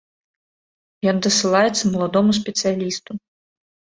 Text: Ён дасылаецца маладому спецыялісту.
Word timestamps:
Ён 1.09 1.19
дасылаецца 1.25 1.83
маладому 1.97 2.31
спецыялісту. 2.39 3.11